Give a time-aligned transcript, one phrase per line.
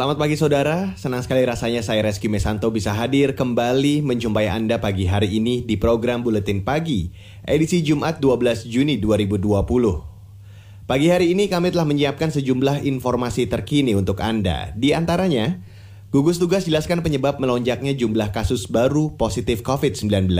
[0.00, 5.04] Selamat pagi saudara, senang sekali rasanya saya Reski Mesanto bisa hadir kembali menjumpai Anda pagi
[5.04, 7.12] hari ini di program Buletin Pagi,
[7.44, 10.88] edisi Jumat 12 Juni 2020.
[10.88, 14.72] Pagi hari ini kami telah menyiapkan sejumlah informasi terkini untuk Anda.
[14.72, 15.60] Di antaranya,
[16.08, 20.32] gugus tugas jelaskan penyebab melonjaknya jumlah kasus baru positif COVID-19,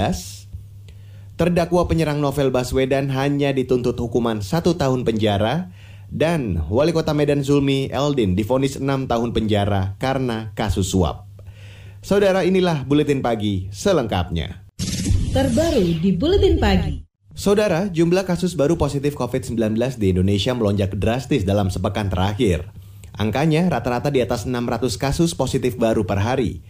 [1.36, 5.68] terdakwa penyerang novel Baswedan hanya dituntut hukuman satu tahun penjara,
[6.10, 11.30] dan Wali Kota Medan Zulmi Eldin difonis 6 tahun penjara karena kasus suap.
[12.02, 14.66] Saudara inilah Buletin Pagi selengkapnya.
[15.30, 17.06] Terbaru di Buletin Pagi.
[17.30, 22.66] Saudara, jumlah kasus baru positif COVID-19 di Indonesia melonjak drastis dalam sepekan terakhir.
[23.14, 26.66] Angkanya rata-rata di atas 600 kasus positif baru per hari.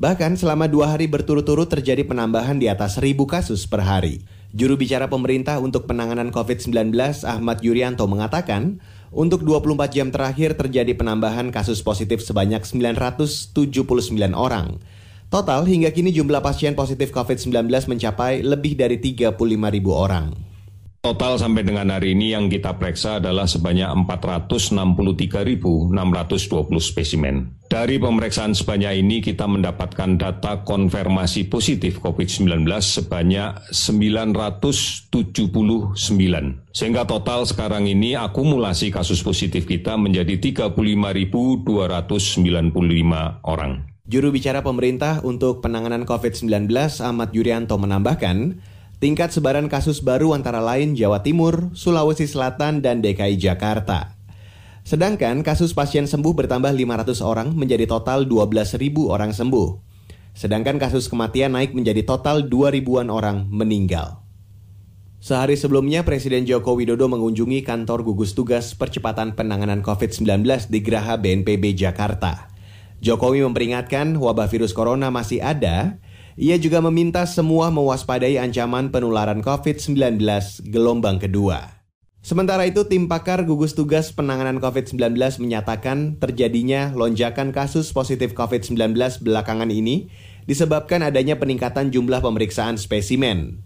[0.00, 4.24] Bahkan selama dua hari berturut-turut terjadi penambahan di atas 1000 kasus per hari.
[4.50, 6.90] Juru bicara pemerintah untuk penanganan COVID-19
[7.22, 8.82] Ahmad Yuryanto mengatakan,
[9.14, 13.54] untuk 24 jam terakhir terjadi penambahan kasus positif sebanyak 979
[14.34, 14.82] orang.
[15.30, 19.38] Total hingga kini jumlah pasien positif COVID-19 mencapai lebih dari 35
[19.70, 20.34] ribu orang.
[21.00, 25.96] Total sampai dengan hari ini yang kita periksa adalah sebanyak 463.620
[26.76, 27.56] spesimen.
[27.72, 35.08] Dari pemeriksaan sebanyak ini kita mendapatkan data konfirmasi positif COVID-19 sebanyak 979.
[36.68, 41.64] Sehingga total sekarang ini akumulasi kasus positif kita menjadi 35.295
[43.48, 43.88] orang.
[44.10, 46.68] Juru bicara pemerintah untuk penanganan COVID-19
[47.00, 48.58] Ahmad Yuryanto menambahkan,
[49.00, 54.12] Tingkat sebaran kasus baru antara lain Jawa Timur, Sulawesi Selatan, dan DKI Jakarta.
[54.84, 58.76] Sedangkan kasus pasien sembuh bertambah 500 orang menjadi total 12.000
[59.08, 59.68] orang sembuh.
[60.36, 64.20] Sedangkan kasus kematian naik menjadi total 2 ribuan orang meninggal.
[65.16, 71.72] Sehari sebelumnya, Presiden Joko Widodo mengunjungi kantor gugus tugas percepatan penanganan COVID-19 di Geraha BNPB
[71.72, 72.52] Jakarta.
[73.00, 75.96] Jokowi memperingatkan wabah virus corona masih ada,
[76.40, 80.24] ia juga meminta semua mewaspadai ancaman penularan COVID-19
[80.72, 81.84] gelombang kedua.
[82.24, 89.68] Sementara itu, tim pakar gugus tugas penanganan COVID-19 menyatakan terjadinya lonjakan kasus positif COVID-19 belakangan
[89.68, 90.08] ini
[90.48, 93.60] disebabkan adanya peningkatan jumlah pemeriksaan spesimen.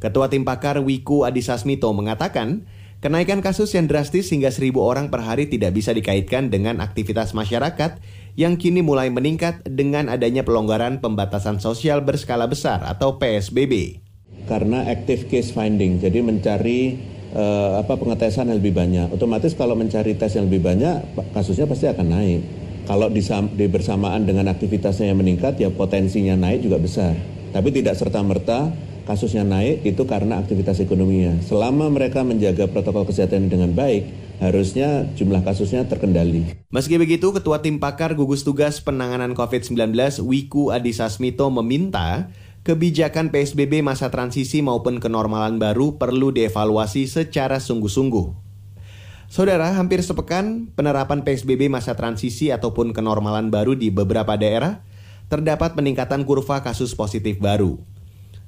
[0.00, 2.64] Ketua tim pakar Wiku Adisasmito mengatakan,
[3.04, 8.00] kenaikan kasus yang drastis hingga seribu orang per hari tidak bisa dikaitkan dengan aktivitas masyarakat
[8.34, 14.02] yang kini mulai meningkat dengan adanya pelonggaran pembatasan sosial berskala besar atau PSBB.
[14.44, 16.98] Karena active case finding, jadi mencari
[17.32, 19.14] uh, apa pengetesan yang lebih banyak.
[19.14, 21.00] Otomatis kalau mencari tes yang lebih banyak,
[21.32, 22.42] kasusnya pasti akan naik.
[22.84, 23.24] Kalau di,
[23.56, 27.16] di bersamaan dengan aktivitasnya yang meningkat, ya potensinya naik juga besar.
[27.54, 28.68] Tapi tidak serta-merta
[29.08, 31.40] kasusnya naik itu karena aktivitas ekonominya.
[31.44, 36.60] Selama mereka menjaga protokol kesehatan dengan baik, harusnya jumlah kasusnya terkendali.
[36.68, 42.28] Meski begitu, Ketua Tim Pakar Gugus Tugas Penanganan COVID-19 Wiku Adisasmito meminta
[42.64, 48.44] kebijakan PSBB masa transisi maupun kenormalan baru perlu dievaluasi secara sungguh-sungguh.
[49.28, 54.84] Saudara, hampir sepekan penerapan PSBB masa transisi ataupun kenormalan baru di beberapa daerah
[55.32, 57.80] terdapat peningkatan kurva kasus positif baru.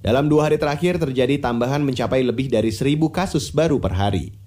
[0.05, 4.46] Dalam dua hari terakhir terjadi tambahan mencapai lebih dari seribu kasus baru per hari.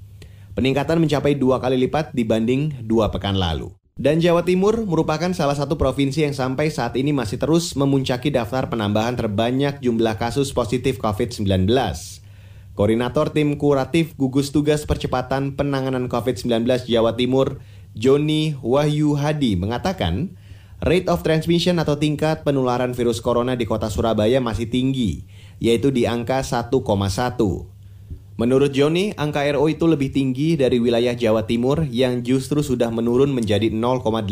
[0.59, 3.71] Peningkatan mencapai dua kali lipat dibanding dua pekan lalu.
[3.95, 8.67] Dan Jawa Timur merupakan salah satu provinsi yang sampai saat ini masih terus memuncaki daftar
[8.67, 11.63] penambahan terbanyak jumlah kasus positif COVID-19.
[12.75, 17.63] Koordinator Tim Kuratif Gugus Tugas Percepatan Penanganan COVID-19 Jawa Timur,
[17.95, 20.35] Joni Wahyu Hadi mengatakan,
[20.83, 25.23] rate of transmission atau tingkat penularan virus corona di kota Surabaya masih tinggi,
[25.63, 27.78] yaitu di angka 1,1.
[28.39, 33.35] Menurut Joni, angka RO itu lebih tinggi dari wilayah Jawa Timur yang justru sudah menurun
[33.35, 34.31] menjadi 0,86.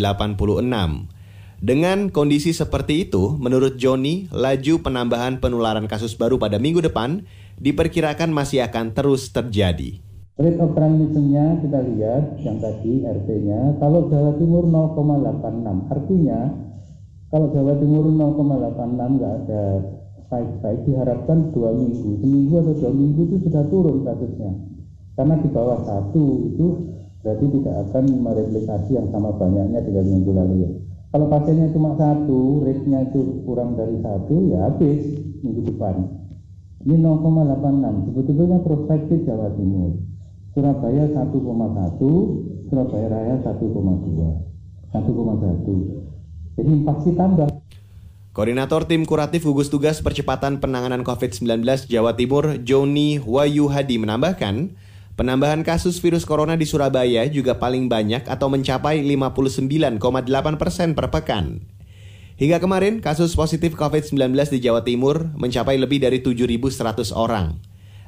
[1.59, 7.27] Dengan kondisi seperti itu, menurut Joni, laju penambahan penularan kasus baru pada minggu depan
[7.59, 9.99] diperkirakan masih akan terus terjadi.
[10.39, 16.55] Rate of transmission-nya kita lihat yang tadi RT-nya, kalau Jawa Timur 0,86, artinya
[17.27, 19.63] kalau Jawa Timur 0,86 nggak ada
[20.27, 24.51] baik-baik diharapkan dua minggu seminggu atau dua minggu itu sudah turun kasusnya
[25.15, 26.67] karena di bawah satu itu
[27.23, 30.71] berarti tidak akan mereplikasi yang sama banyaknya dengan minggu lalu ya
[31.15, 35.01] kalau pasiennya cuma satu rate-nya itu kurang dari satu ya habis
[35.41, 35.95] minggu depan
[36.87, 38.13] Ini 0,86.
[38.13, 39.97] Sebetulnya prospektif Jawa Timur.
[40.53, 41.35] Surabaya 1,1,
[42.69, 46.57] Surabaya Raya 1,2, 1,1.
[46.57, 47.49] Jadi pasti tambah.
[48.37, 54.77] Koordinator Tim Kuratif Gugus Tugas Percepatan Penanganan COVID-19 Jawa Timur, Joni Wayu Hadi menambahkan,
[55.17, 59.97] penambahan kasus virus corona di Surabaya juga paling banyak atau mencapai 59,8
[60.61, 61.65] persen per pekan.
[62.37, 67.57] Hingga kemarin, kasus positif COVID-19 di Jawa Timur mencapai lebih dari 7.100 orang.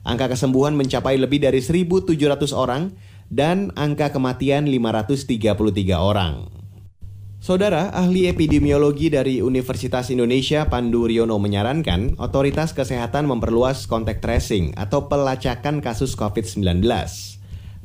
[0.05, 2.93] Angka kesembuhan mencapai lebih dari 1.700 orang
[3.33, 6.58] dan angka kematian 533 orang.
[7.39, 15.07] Saudara ahli epidemiologi dari Universitas Indonesia Pandu Riono menyarankan otoritas kesehatan memperluas kontak tracing atau
[15.07, 16.83] pelacakan kasus COVID-19.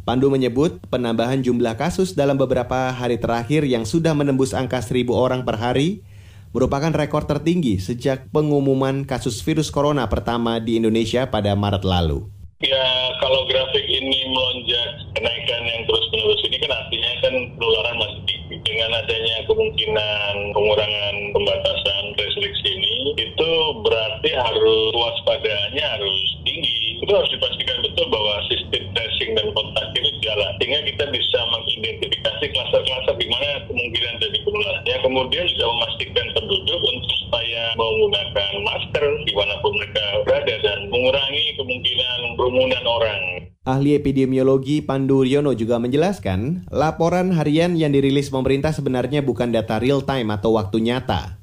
[0.03, 5.47] Pandu menyebut penambahan jumlah kasus dalam beberapa hari terakhir yang sudah menembus angka 1000 orang
[5.47, 6.03] per hari
[6.51, 12.34] merupakan rekor tertinggi sejak pengumuman kasus virus corona pertama di Indonesia pada Maret lalu.
[12.65, 18.57] Ya, kalau grafik ini melonjak kenaikan yang terus-menerus ini kan artinya kan penularan masih tinggi.
[18.65, 23.51] Dengan adanya kemungkinan pengurangan pembatasan restriksi ini, itu
[23.85, 26.17] berarti harus waspadaannya harus
[26.49, 27.05] tinggi.
[27.05, 30.57] Itu harus dipastikan betul bahwa sistem tracing dan kontak itu jalan.
[30.57, 34.83] Sehingga kita bisa mengidentifikasi klaster-klaster di mana kemungkinan jadi penularan.
[34.89, 40.79] Ya, kemudian juga memastikan penduduk untuk supaya menggunakan masker di mana pun mereka berada dan
[40.87, 43.23] mengurangi kemungkinan kerumunan orang.
[43.65, 50.05] Ahli epidemiologi Pandu Riono juga menjelaskan, laporan harian yang dirilis pemerintah sebenarnya bukan data real
[50.05, 51.41] time atau waktu nyata.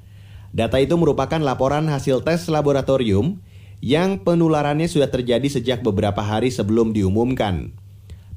[0.53, 3.41] Data itu merupakan laporan hasil tes laboratorium
[3.81, 7.73] yang penularannya sudah terjadi sejak beberapa hari sebelum diumumkan.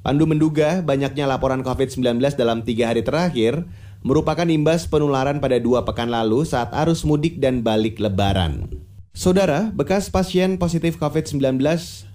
[0.00, 3.68] Pandu menduga banyaknya laporan COVID-19 dalam tiga hari terakhir
[4.00, 8.64] merupakan imbas penularan pada dua pekan lalu saat arus mudik dan balik lebaran.
[9.12, 11.60] Saudara, bekas pasien positif COVID-19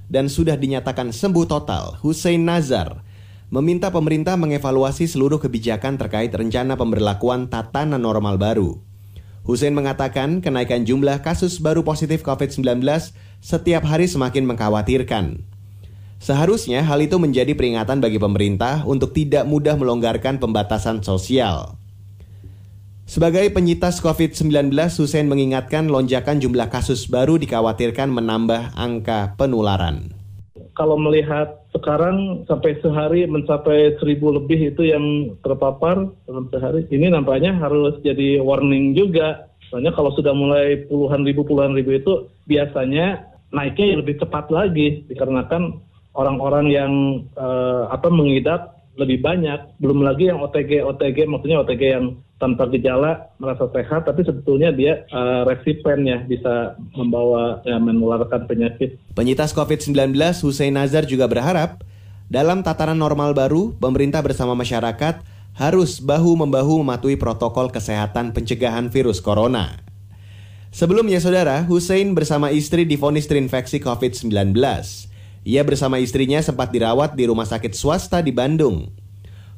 [0.09, 3.06] dan sudah dinyatakan sembuh total, Hussein Nazar,
[3.53, 8.81] meminta pemerintah mengevaluasi seluruh kebijakan terkait rencana pemberlakuan tatanan normal baru.
[9.45, 12.85] Hussein mengatakan kenaikan jumlah kasus baru positif COVID-19
[13.41, 15.41] setiap hari semakin mengkhawatirkan.
[16.19, 21.79] Seharusnya hal itu menjadi peringatan bagi pemerintah untuk tidak mudah melonggarkan pembatasan sosial.
[23.09, 24.69] Sebagai penyitas COVID-19,
[25.01, 30.13] Hussein mengingatkan lonjakan jumlah kasus baru dikhawatirkan menambah angka penularan.
[30.77, 37.57] Kalau melihat sekarang sampai sehari mencapai seribu lebih itu yang terpapar dalam sehari, ini nampaknya
[37.57, 39.50] harus jadi warning juga.
[39.73, 45.81] Soalnya kalau sudah mulai puluhan ribu puluhan ribu itu biasanya naiknya lebih cepat lagi dikarenakan
[46.13, 46.94] orang-orang yang
[47.33, 49.80] uh, apa mengidap lebih banyak.
[49.80, 52.06] Belum lagi yang OTG, OTG maksudnya OTG yang
[52.40, 59.00] tanpa gejala merasa sehat, tapi sebetulnya dia uh, resipen ya bisa membawa ya, menularkan penyakit.
[59.16, 61.84] Penyitas COVID-19 Hussein Nazar juga berharap
[62.30, 65.25] dalam tataran normal baru, pemerintah bersama masyarakat
[65.57, 69.81] harus bahu-membahu mematuhi protokol kesehatan pencegahan virus corona.
[70.69, 74.54] Sebelumnya, saudara, Hussein bersama istri difonis terinfeksi COVID-19.
[75.47, 78.91] Ia bersama istrinya sempat dirawat di rumah sakit swasta di Bandung.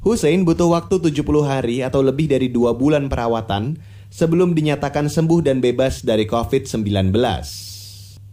[0.01, 3.77] Hussein butuh waktu 70 hari atau lebih dari dua bulan perawatan
[4.09, 7.13] sebelum dinyatakan sembuh dan bebas dari COVID-19.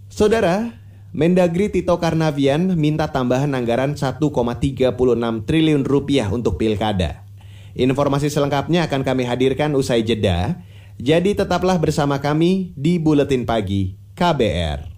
[0.09, 0.75] Saudara,
[1.09, 4.93] Mendagri Tito Karnavian minta tambahan anggaran 1,36
[5.49, 7.25] triliun rupiah untuk pilkada.
[7.73, 10.61] Informasi selengkapnya akan kami hadirkan usai jeda.
[11.01, 14.98] Jadi tetaplah bersama kami di Buletin Pagi KBR.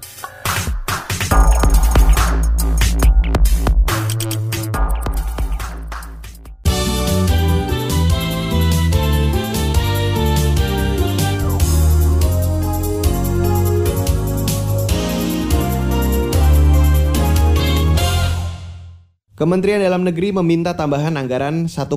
[19.41, 21.89] Kementerian Dalam Negeri meminta tambahan anggaran 1,4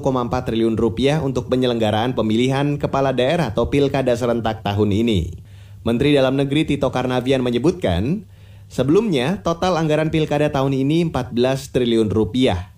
[0.49, 5.45] triliun rupiah untuk penyelenggaraan pemilihan kepala daerah atau pilkada serentak tahun ini.
[5.85, 8.25] Menteri Dalam Negeri Tito Karnavian menyebutkan,
[8.73, 11.37] sebelumnya total anggaran pilkada tahun ini 14
[11.69, 12.73] triliun rupiah.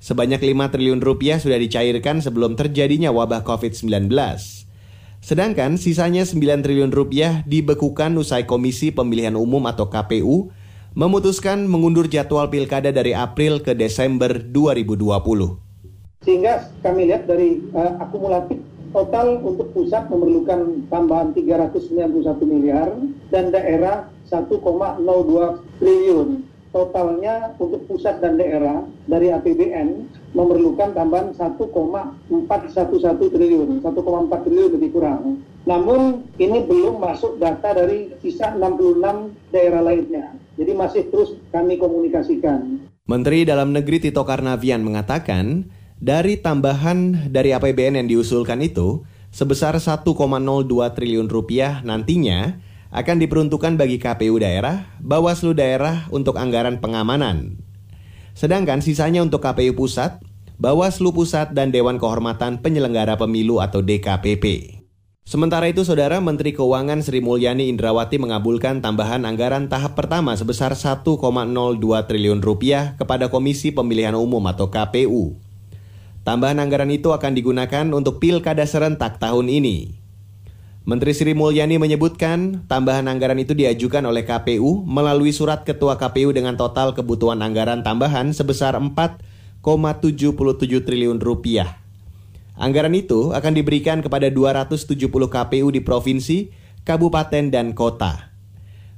[0.00, 4.08] Sebanyak 5 triliun rupiah sudah dicairkan sebelum terjadinya wabah COVID-19.
[5.20, 10.55] Sedangkan sisanya 9 triliun rupiah dibekukan usai Komisi Pemilihan Umum atau KPU
[10.96, 15.04] memutuskan mengundur jadwal pilkada dari April ke Desember 2020.
[16.24, 18.56] Sehingga kami lihat dari uh, akumulatif
[18.96, 22.00] total untuk pusat memerlukan tambahan 391
[22.48, 22.96] miliar
[23.28, 24.56] dan daerah 1,02
[25.84, 26.28] triliun.
[26.72, 35.40] Totalnya untuk pusat dan daerah dari APBN memerlukan tambahan 1,411 triliun, 1,4 triliun lebih kurang.
[35.64, 40.36] Namun ini belum masuk data dari sisa 66 daerah lainnya.
[40.60, 42.84] Jadi masih terus kami komunikasikan.
[43.08, 50.04] Menteri Dalam Negeri Tito Karnavian mengatakan, dari tambahan dari APBN yang diusulkan itu, sebesar 1,02
[50.92, 52.60] triliun rupiah nantinya
[52.92, 57.56] akan diperuntukkan bagi KPU daerah, Bawaslu daerah untuk anggaran pengamanan.
[58.36, 60.20] Sedangkan sisanya untuk KPU pusat,
[60.56, 64.72] Bawaslu pusat dan Dewan Kehormatan Penyelenggara Pemilu atau DKPP.
[65.28, 71.12] Sementara itu, Saudara Menteri Keuangan Sri Mulyani Indrawati mengabulkan tambahan anggaran tahap pertama sebesar 1,02
[72.08, 75.36] triliun rupiah kepada Komisi Pemilihan Umum atau KPU.
[76.24, 80.00] Tambahan anggaran itu akan digunakan untuk pilkada serentak tahun ini.
[80.88, 86.56] Menteri Sri Mulyani menyebutkan tambahan anggaran itu diajukan oleh KPU melalui surat Ketua KPU dengan
[86.56, 89.35] total kebutuhan anggaran tambahan sebesar 4,77
[90.84, 91.80] triliun rupiah.
[92.56, 96.48] Anggaran itu akan diberikan kepada 270 KPU di provinsi,
[96.88, 98.32] kabupaten, dan kota.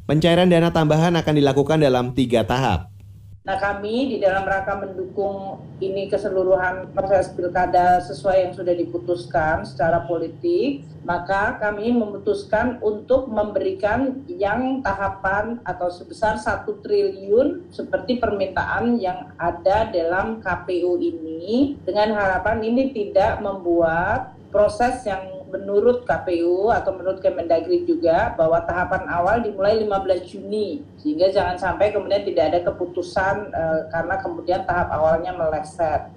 [0.06, 2.97] Pencairan dana tambahan akan dilakukan dalam tiga tahap.
[3.46, 10.04] Nah kami di dalam rangka mendukung ini keseluruhan proses pilkada sesuai yang sudah diputuskan secara
[10.04, 19.32] politik, maka kami memutuskan untuk memberikan yang tahapan atau sebesar satu triliun seperti permintaan yang
[19.40, 27.18] ada dalam KPU ini dengan harapan ini tidak membuat proses yang menurut KPU atau menurut
[27.24, 33.34] Kemendagri juga bahwa tahapan awal dimulai 15 Juni sehingga jangan sampai kemudian tidak ada keputusan
[33.52, 36.12] uh, karena kemudian tahap awalnya meleset.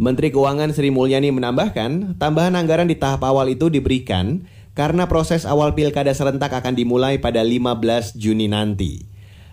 [0.00, 5.76] Menteri Keuangan Sri Mulyani menambahkan, tambahan anggaran di tahap awal itu diberikan karena proses awal
[5.76, 9.04] pilkada serentak akan dimulai pada 15 Juni nanti.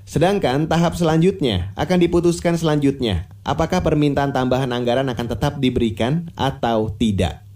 [0.08, 7.47] Sedangkan tahap selanjutnya akan diputuskan selanjutnya apakah permintaan tambahan anggaran akan tetap diberikan atau tidak.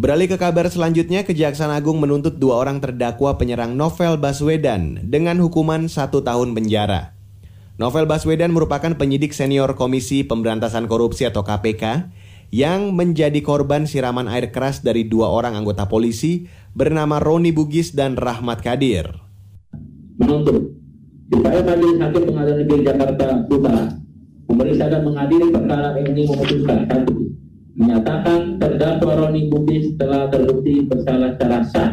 [0.00, 5.92] Beralih ke kabar selanjutnya, Kejaksaan Agung menuntut dua orang terdakwa penyerang Novel Baswedan dengan hukuman
[5.92, 7.12] satu tahun penjara.
[7.76, 12.08] Novel Baswedan merupakan penyidik senior Komisi Pemberantasan Korupsi atau KPK
[12.48, 18.16] yang menjadi korban siraman air keras dari dua orang anggota polisi bernama Roni Bugis dan
[18.16, 19.04] Rahmat Kadir.
[20.16, 20.80] Menuntut
[21.28, 23.84] supaya Majelis Hakim Pengadilan Negeri Jakarta Utara
[24.48, 27.19] memeriksa dan mengadili perkara ini memutuskan satu
[27.80, 31.90] menyatakan terdakwa Roni Bugis telah terbukti bersalah secara sah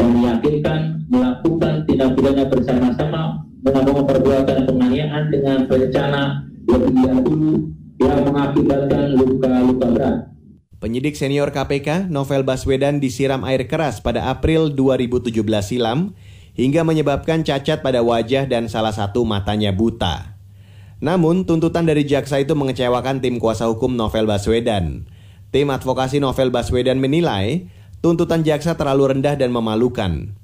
[0.00, 6.22] dan meyakinkan melakukan tindak pidana bersama-sama melakukan perbuatan penganiayaan dengan rencana
[6.64, 7.52] lebih dahulu
[8.00, 10.16] yang mengakibatkan luka-luka berat.
[10.78, 16.16] Penyidik senior KPK Novel Baswedan disiram air keras pada April 2017 silam
[16.56, 20.38] hingga menyebabkan cacat pada wajah dan salah satu matanya buta.
[20.98, 25.06] Namun, tuntutan dari jaksa itu mengecewakan tim kuasa hukum Novel Baswedan.
[25.48, 27.72] Tim advokasi Novel Baswedan menilai
[28.04, 30.36] tuntutan jaksa terlalu rendah dan memalukan.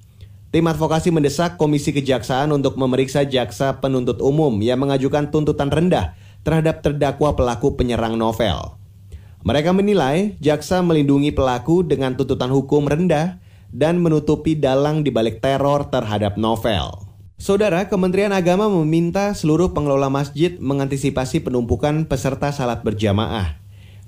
[0.49, 6.81] Tim advokasi mendesak Komisi Kejaksaan untuk memeriksa jaksa penuntut umum yang mengajukan tuntutan rendah terhadap
[6.81, 8.81] terdakwa pelaku penyerang novel.
[9.45, 13.37] Mereka menilai jaksa melindungi pelaku dengan tuntutan hukum rendah
[13.69, 17.05] dan menutupi dalang di balik teror terhadap novel.
[17.37, 23.63] Saudara, Kementerian Agama meminta seluruh pengelola masjid mengantisipasi penumpukan peserta salat berjamaah.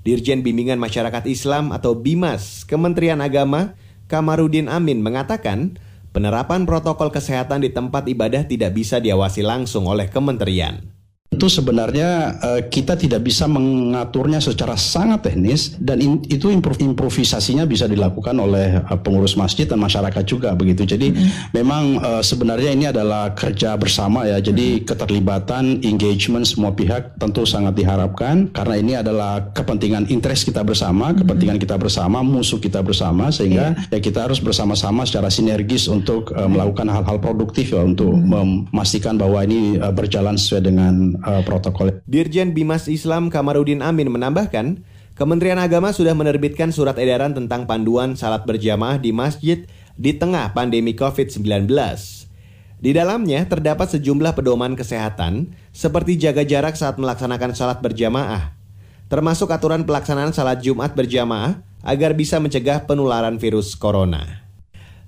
[0.07, 3.75] Dirjen Bimbingan Masyarakat Islam atau BIMAS, Kementerian Agama,
[4.07, 5.75] Kamarudin Amin mengatakan,
[6.15, 10.96] penerapan protokol kesehatan di tempat ibadah tidak bisa diawasi langsung oleh kementerian.
[11.37, 17.69] Itu sebenarnya uh, kita tidak bisa mengaturnya secara sangat teknis dan in, itu improv, improvisasinya
[17.69, 20.89] bisa dilakukan oleh uh, pengurus masjid dan masyarakat juga begitu.
[20.89, 21.53] Jadi mm.
[21.53, 24.41] memang uh, sebenarnya ini adalah kerja bersama ya.
[24.41, 24.89] Jadi mm.
[24.89, 31.21] keterlibatan, engagement semua pihak tentu sangat diharapkan karena ini adalah kepentingan interest kita bersama, mm.
[31.21, 33.93] kepentingan kita bersama, musuh kita bersama sehingga yeah.
[33.93, 38.73] ya kita harus bersama-sama secara sinergis untuk uh, melakukan hal-hal produktif ya untuk mm.
[38.73, 41.99] memastikan bahwa ini uh, berjalan sesuai dengan uh, protokol.
[42.07, 44.81] Dirjen Bimas Islam Kamarudin Amin menambahkan,
[45.17, 49.65] Kementerian Agama sudah menerbitkan surat edaran tentang panduan salat berjamaah di masjid
[49.97, 51.65] di tengah pandemi COVID-19.
[52.77, 58.53] Di dalamnya terdapat sejumlah pedoman kesehatan seperti jaga jarak saat melaksanakan salat berjamaah,
[59.09, 64.45] termasuk aturan pelaksanaan salat Jumat berjamaah agar bisa mencegah penularan virus corona.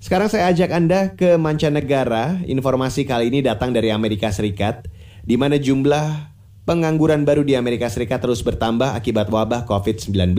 [0.02, 2.42] Sekarang saya ajak Anda ke mancanegara.
[2.50, 4.90] Informasi kali ini datang dari Amerika Serikat
[5.24, 6.32] di mana jumlah
[6.64, 10.36] pengangguran baru di Amerika Serikat terus bertambah akibat wabah COVID-19.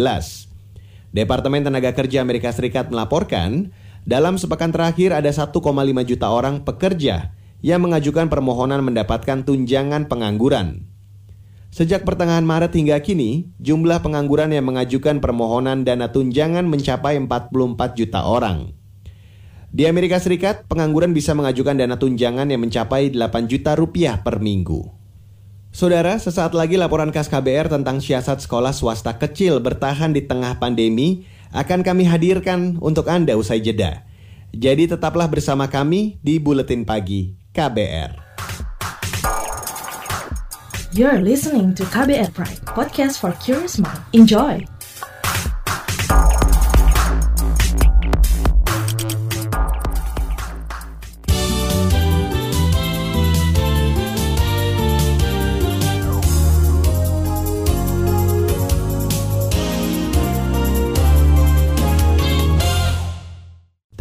[1.11, 3.75] Departemen Tenaga Kerja Amerika Serikat melaporkan,
[4.07, 5.51] dalam sepekan terakhir ada 1,5
[6.07, 10.89] juta orang pekerja yang mengajukan permohonan mendapatkan tunjangan pengangguran.
[11.71, 18.27] Sejak pertengahan Maret hingga kini, jumlah pengangguran yang mengajukan permohonan dana tunjangan mencapai 44 juta
[18.27, 18.75] orang.
[19.71, 24.83] Di Amerika Serikat, pengangguran bisa mengajukan dana tunjangan yang mencapai 8 juta rupiah per minggu.
[25.71, 31.23] Saudara, sesaat lagi laporan khas KBR tentang siasat sekolah swasta kecil bertahan di tengah pandemi
[31.55, 34.03] akan kami hadirkan untuk Anda usai jeda.
[34.51, 38.19] Jadi tetaplah bersama kami di Buletin Pagi KBR.
[40.91, 44.03] You're listening to KBR Pride, podcast for curious mind.
[44.11, 44.70] Enjoy!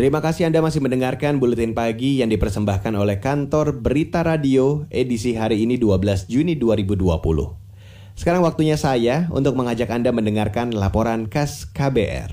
[0.01, 5.69] Terima kasih Anda masih mendengarkan Buletin Pagi yang dipersembahkan oleh kantor Berita Radio edisi hari
[5.69, 7.21] ini 12 Juni 2020.
[8.17, 12.33] Sekarang waktunya saya untuk mengajak Anda mendengarkan laporan khas KBR.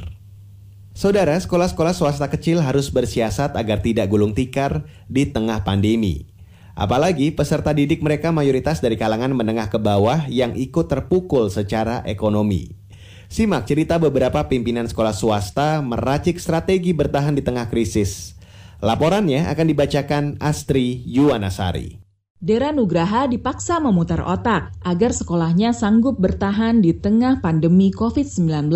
[0.95, 6.23] Saudara, sekolah-sekolah swasta kecil harus bersiasat agar tidak gulung tikar di tengah pandemi.
[6.71, 12.86] Apalagi peserta didik mereka mayoritas dari kalangan menengah ke bawah yang ikut terpukul secara ekonomi.
[13.27, 18.39] Simak cerita beberapa pimpinan sekolah swasta meracik strategi bertahan di tengah krisis.
[18.79, 21.99] Laporannya akan dibacakan Astri Yuwanasari.
[22.37, 28.69] Dera Nugraha dipaksa memutar otak agar sekolahnya sanggup bertahan di tengah pandemi COVID-19.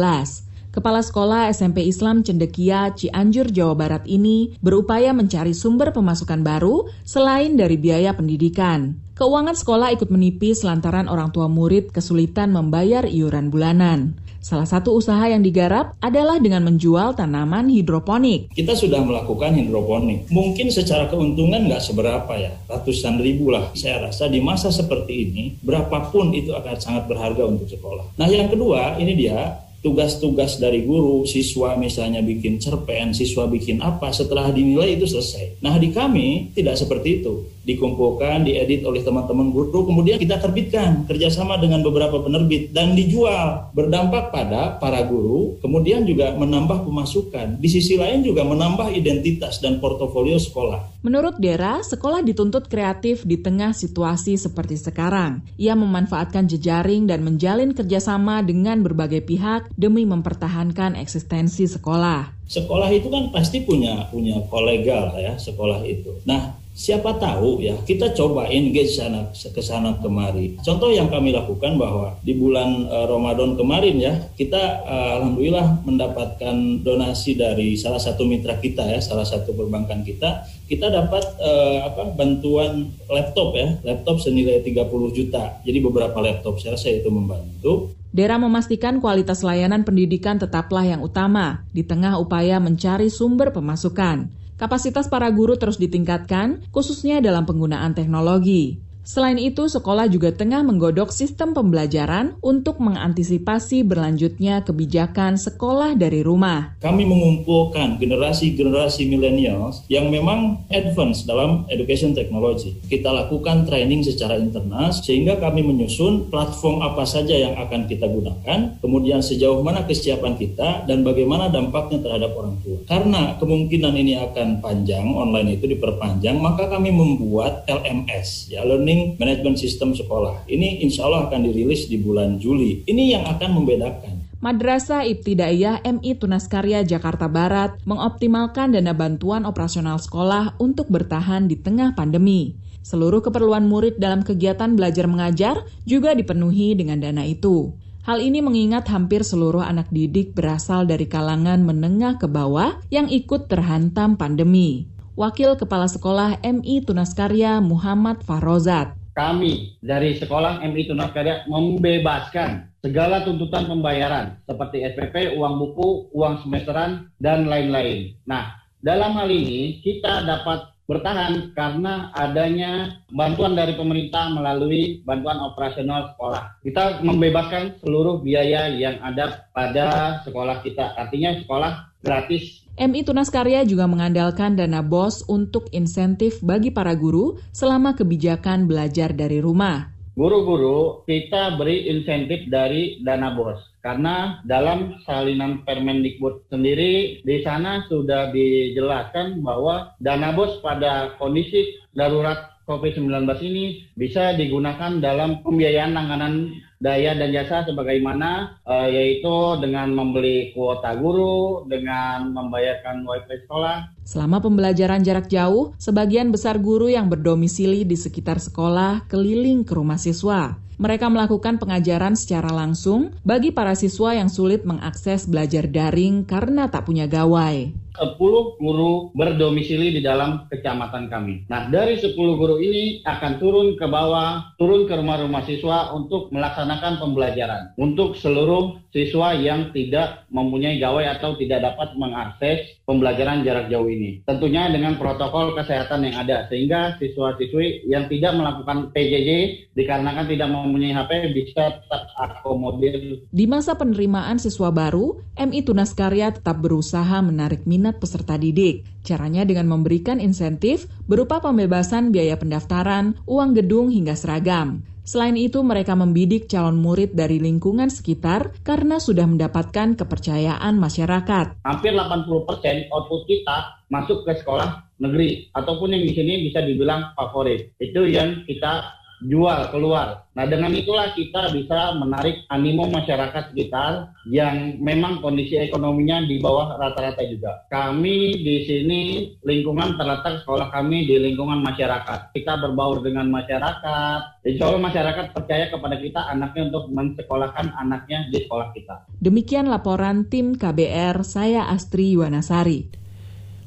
[0.71, 7.59] Kepala Sekolah SMP Islam Cendekia Cianjur, Jawa Barat ini berupaya mencari sumber pemasukan baru selain
[7.59, 8.95] dari biaya pendidikan.
[9.19, 14.15] Keuangan sekolah ikut menipis lantaran orang tua murid kesulitan membayar iuran bulanan.
[14.41, 18.49] Salah satu usaha yang digarap adalah dengan menjual tanaman hidroponik.
[18.49, 20.33] Kita sudah melakukan hidroponik.
[20.33, 23.69] Mungkin secara keuntungan nggak seberapa ya, ratusan ribu lah.
[23.77, 28.17] Saya rasa di masa seperti ini, berapapun itu akan sangat berharga untuk sekolah.
[28.17, 34.13] Nah yang kedua, ini dia tugas-tugas dari guru, siswa misalnya bikin cerpen, siswa bikin apa,
[34.13, 35.61] setelah dinilai itu selesai.
[35.61, 37.45] Nah di kami tidak seperti itu.
[37.61, 43.69] Dikumpulkan, diedit oleh teman-teman guru, kemudian kita terbitkan kerjasama dengan beberapa penerbit dan dijual.
[43.77, 47.61] Berdampak pada para guru, kemudian juga menambah pemasukan.
[47.61, 51.05] Di sisi lain juga menambah identitas dan portofolio sekolah.
[51.05, 55.45] Menurut Dera, sekolah dituntut kreatif di tengah situasi seperti sekarang.
[55.57, 62.40] Ia memanfaatkan jejaring dan menjalin kerjasama dengan berbagai pihak demi mempertahankan eksistensi sekolah.
[62.51, 66.19] Sekolah itu kan pasti punya punya kolega ya sekolah itu.
[66.27, 70.55] Nah siapa tahu ya kita coba engage sana ke sana kemari.
[70.63, 76.55] Contoh yang kami lakukan bahwa di bulan uh, Ramadan kemarin ya kita uh, alhamdulillah mendapatkan
[76.83, 80.47] donasi dari salah satu mitra kita ya, salah satu perbankan kita.
[80.67, 85.59] Kita dapat uh, apa bantuan laptop ya, laptop senilai 30 juta.
[85.67, 88.00] Jadi beberapa laptop saya rasa itu membantu.
[88.11, 94.27] Dera memastikan kualitas layanan pendidikan tetaplah yang utama di tengah upaya mencari sumber pemasukan.
[94.59, 98.83] Kapasitas para guru terus ditingkatkan, khususnya dalam penggunaan teknologi.
[99.01, 106.77] Selain itu, sekolah juga tengah menggodok sistem pembelajaran untuk mengantisipasi berlanjutnya kebijakan sekolah dari rumah.
[106.77, 112.77] Kami mengumpulkan generasi-generasi milenials yang memang advance dalam education technology.
[112.85, 118.77] Kita lakukan training secara internal sehingga kami menyusun platform apa saja yang akan kita gunakan,
[118.85, 122.77] kemudian sejauh mana kesiapan kita dan bagaimana dampaknya terhadap orang tua.
[122.85, 129.15] Karena kemungkinan ini akan panjang, online itu diperpanjang, maka kami membuat LMS, ya Learning Learning
[129.15, 130.43] Management System sekolah.
[130.51, 132.83] Ini insya Allah akan dirilis di bulan Juli.
[132.83, 134.13] Ini yang akan membedakan.
[134.43, 141.95] Madrasah Ibtidaiyah MI Tunaskarya Jakarta Barat mengoptimalkan dana bantuan operasional sekolah untuk bertahan di tengah
[141.95, 142.59] pandemi.
[142.83, 145.55] Seluruh keperluan murid dalam kegiatan belajar mengajar
[145.87, 147.71] juga dipenuhi dengan dana itu.
[148.01, 153.47] Hal ini mengingat hampir seluruh anak didik berasal dari kalangan menengah ke bawah yang ikut
[153.47, 154.90] terhantam pandemi.
[155.11, 158.95] Wakil Kepala Sekolah MI Tunaskarya Muhammad Farozat.
[159.11, 167.11] Kami dari Sekolah MI Tunaskarya membebaskan segala tuntutan pembayaran seperti SPP, uang buku, uang semesteran,
[167.19, 168.15] dan lain-lain.
[168.23, 176.15] Nah, dalam hal ini kita dapat bertahan karena adanya bantuan dari pemerintah melalui bantuan operasional
[176.15, 176.55] sekolah.
[176.63, 180.95] Kita membebaskan seluruh biaya yang ada pada sekolah kita.
[180.95, 187.37] Artinya sekolah gratis MI Tunas Karya juga mengandalkan dana BOS untuk insentif bagi para guru
[187.53, 189.93] selama kebijakan belajar dari rumah.
[190.17, 198.33] Guru-guru kita beri insentif dari dana BOS karena dalam salinan Permendikbud sendiri di sana sudah
[198.33, 206.49] dijelaskan bahwa dana BOS pada kondisi darurat COVID-19 ini bisa digunakan dalam pembiayaan langganan
[206.81, 213.93] daya dan jasa sebagaimana uh, yaitu dengan membeli kuota guru, dengan membayarkan wifi sekolah.
[214.01, 220.01] Selama pembelajaran jarak jauh, sebagian besar guru yang berdomisili di sekitar sekolah keliling ke rumah
[220.01, 220.57] siswa.
[220.81, 226.89] Mereka melakukan pengajaran secara langsung bagi para siswa yang sulit mengakses belajar daring karena tak
[226.89, 227.69] punya gawai.
[227.91, 228.17] 10
[228.61, 231.43] guru berdomisili di dalam kecamatan kami.
[231.51, 237.03] Nah, dari 10 guru ini akan turun ke bawah, turun ke rumah-rumah siswa untuk melaksanakan
[237.03, 237.75] pembelajaran.
[237.75, 244.23] Untuk seluruh siswa yang tidak mempunyai gawai atau tidak dapat mengakses pembelajaran jarak jauh ini.
[244.27, 249.29] Tentunya dengan protokol kesehatan yang ada, sehingga siswa-siswi yang tidak melakukan PJJ
[249.75, 253.23] dikarenakan tidak mempunyai HP bisa terakomodir.
[253.31, 258.85] Di masa penerimaan siswa baru, MI Tunas Karya tetap berusaha menarik minat minat peserta didik.
[259.01, 264.85] Caranya dengan memberikan insentif berupa pembebasan biaya pendaftaran, uang gedung hingga seragam.
[265.01, 271.65] Selain itu, mereka membidik calon murid dari lingkungan sekitar karena sudah mendapatkan kepercayaan masyarakat.
[271.65, 277.73] Hampir 80% output kita masuk ke sekolah negeri ataupun yang di sini bisa dibilang favorit.
[277.81, 280.25] Itu yang kita jual keluar.
[280.31, 286.79] Nah dengan itulah kita bisa menarik animo masyarakat sekitar yang memang kondisi ekonominya di bawah
[286.79, 287.67] rata-rata juga.
[287.69, 289.01] Kami di sini
[289.45, 292.33] lingkungan terletak sekolah kami di lingkungan masyarakat.
[292.33, 294.45] Kita berbaur dengan masyarakat.
[294.47, 299.05] Insya Allah masyarakat percaya kepada kita anaknya untuk mensekolahkan anaknya di sekolah kita.
[299.21, 303.01] Demikian laporan tim KBR, saya Astri Yuwanasari.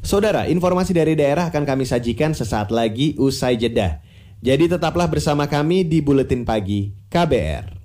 [0.04, 4.03] Saudara, informasi dari daerah akan kami sajikan sesaat lagi usai jeda.
[4.44, 7.80] Jadi tetaplah bersama kami di Buletin Pagi KBR.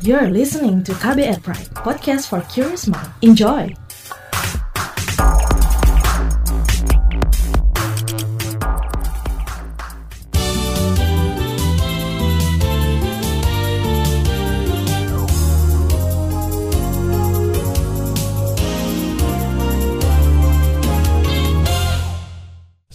[0.00, 3.12] You're listening to KBR Pride, podcast for curious mind.
[3.20, 3.68] Enjoy!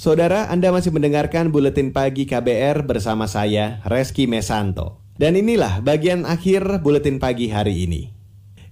[0.03, 4.99] Saudara, Anda masih mendengarkan Buletin Pagi KBR bersama saya, Reski Mesanto.
[5.15, 8.11] Dan inilah bagian akhir Buletin Pagi hari ini.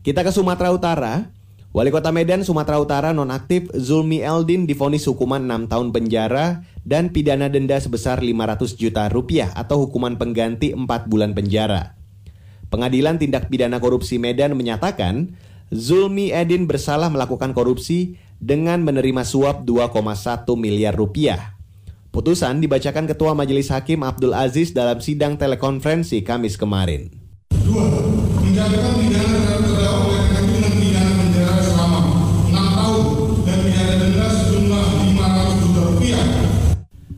[0.03, 1.31] Kita ke Sumatera Utara.
[1.71, 7.47] Wali Kota Medan, Sumatera Utara nonaktif Zulmi Eldin difonis hukuman 6 tahun penjara dan pidana
[7.47, 11.95] denda sebesar 500 juta rupiah atau hukuman pengganti 4 bulan penjara.
[12.67, 15.31] Pengadilan Tindak Pidana Korupsi Medan menyatakan
[15.71, 21.53] Zulmi Edin bersalah melakukan korupsi dengan menerima suap 2,1 miliar rupiah.
[22.11, 27.07] Putusan dibacakan Ketua Majelis Hakim Abdul Aziz dalam sidang telekonferensi Kamis kemarin.
[27.63, 27.87] Dua,
[28.41, 31.99] menjatuhkan pidana terhadap terdakwa oleh dengan pidana penjara selama
[32.51, 33.05] 6 tahun
[33.47, 36.25] dan pidana denda sejumlah 500 juta rupiah.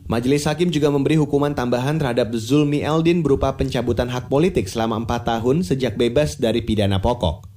[0.04, 5.26] Majelis Hakim juga memberi hukuman tambahan terhadap Zulmi Eldin berupa pencabutan hak politik selama 4
[5.26, 7.53] tahun sejak bebas dari pidana pokok.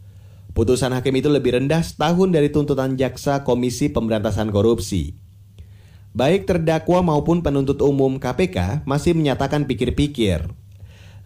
[0.58, 5.14] Putusan hakim itu lebih rendah setahun dari tuntutan jaksa Komisi Pemberantasan Korupsi.
[6.18, 10.50] Baik terdakwa maupun penuntut umum KPK masih menyatakan pikir-pikir.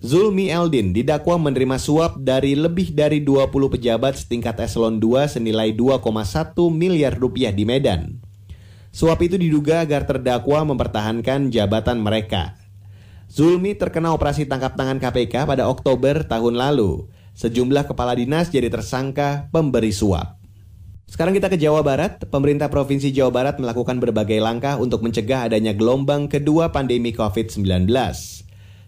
[0.04, 6.04] Zulmi Eldin didakwa menerima suap dari lebih dari 20 pejabat setingkat eselon 2 senilai 2,1
[6.68, 8.20] miliar rupiah di Medan.
[8.92, 12.60] Suap itu diduga agar terdakwa mempertahankan jabatan mereka.
[13.32, 19.48] Zulmi terkena operasi tangkap tangan KPK pada Oktober tahun lalu Sejumlah kepala dinas jadi tersangka
[19.50, 20.42] pemberi suap.
[21.12, 22.24] Sekarang kita ke Jawa Barat.
[22.32, 27.84] Pemerintah Provinsi Jawa Barat melakukan berbagai langkah untuk mencegah adanya gelombang kedua pandemi COVID-19.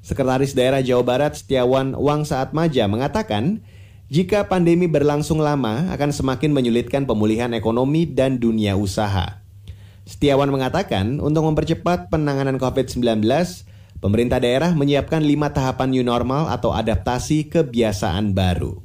[0.03, 3.63] Sekretaris Daerah Jawa Barat Setiawan Wangsa Atmaja mengatakan,
[4.07, 9.43] jika pandemi berlangsung lama akan semakin menyulitkan pemulihan ekonomi dan dunia usaha.
[10.03, 13.23] Setiawan mengatakan, untuk mempercepat penanganan COVID-19,
[14.03, 18.75] Pemerintah daerah menyiapkan lima tahapan new normal atau adaptasi kebiasaan baru.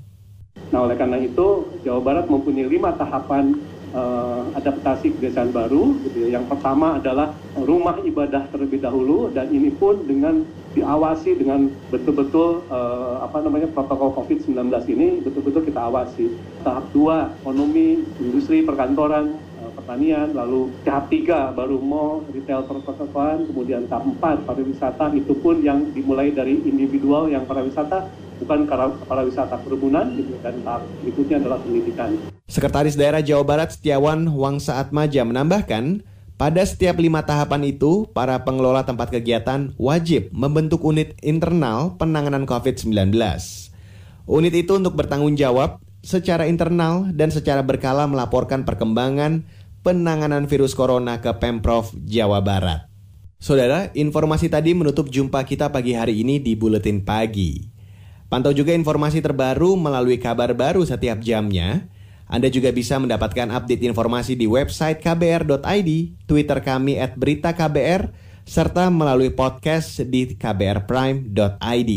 [0.70, 3.59] Nah, oleh karena itu, Jawa Barat mempunyai lima tahapan
[3.98, 5.98] uh, adaptasi kebiasaan baru.
[6.07, 6.38] Gitu ya.
[6.38, 10.46] Yang pertama adalah rumah ibadah terlebih dahulu, dan ini pun dengan
[10.78, 16.31] diawasi dengan betul-betul uh, apa namanya protokol COVID-19 ini betul-betul kita awasi.
[16.62, 19.35] Tahap dua, ekonomi, industri, perkantoran,
[19.88, 25.81] pertanian, lalu tahap tiga baru mall, retail perkotaan, kemudian tahap empat pariwisata itu pun yang
[25.96, 28.05] dimulai dari individual yang pariwisata
[28.37, 28.68] bukan
[29.09, 32.20] pariwisata kerumunan gitu, dan tahap berikutnya adalah pendidikan.
[32.53, 36.05] Sekretaris Daerah Jawa Barat Setiawan Wangsa Atmaja menambahkan,
[36.37, 43.16] pada setiap lima tahapan itu, para pengelola tempat kegiatan wajib membentuk unit internal penanganan COVID-19.
[44.29, 49.48] Unit itu untuk bertanggung jawab secara internal dan secara berkala melaporkan perkembangan
[49.88, 52.85] penanganan virus corona ke Pemprov Jawa Barat.
[53.40, 57.72] Saudara, informasi tadi menutup jumpa kita pagi hari ini di Buletin Pagi.
[58.29, 61.88] Pantau juga informasi terbaru melalui kabar baru setiap jamnya.
[62.29, 65.90] Anda juga bisa mendapatkan update informasi di website kbr.id,
[66.29, 68.12] Twitter kami at berita KBR,
[68.44, 71.92] serta melalui podcast di kbrprime.id.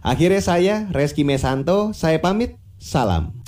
[0.00, 3.47] Akhirnya saya, Reski Mesanto, saya pamit, salam.